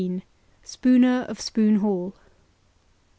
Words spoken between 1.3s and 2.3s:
SPOON HALL.